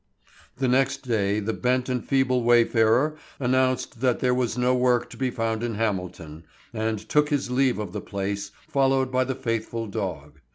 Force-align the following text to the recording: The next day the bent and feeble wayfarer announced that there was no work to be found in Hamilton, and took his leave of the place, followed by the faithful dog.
The 0.57 0.67
next 0.67 1.07
day 1.07 1.39
the 1.39 1.53
bent 1.53 1.87
and 1.87 2.03
feeble 2.03 2.41
wayfarer 2.41 3.17
announced 3.39 4.01
that 4.01 4.17
there 4.19 4.33
was 4.33 4.57
no 4.57 4.73
work 4.73 5.11
to 5.11 5.15
be 5.17 5.29
found 5.29 5.61
in 5.61 5.75
Hamilton, 5.75 6.43
and 6.73 6.97
took 7.07 7.29
his 7.29 7.51
leave 7.51 7.77
of 7.77 7.93
the 7.93 8.01
place, 8.01 8.49
followed 8.67 9.11
by 9.11 9.23
the 9.25 9.35
faithful 9.35 9.85
dog. 9.85 10.39